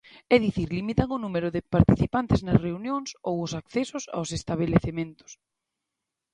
É 0.33 0.35
dicir, 0.45 0.67
limitar 0.71 1.09
o 1.15 1.21
número 1.25 1.49
de 1.55 1.61
participantes 1.75 2.39
nas 2.45 2.61
reunións 2.65 3.09
ou 3.29 3.35
os 3.45 3.51
accesos 3.61 4.03
aos 4.15 4.29
estabelecementos. 4.39 5.31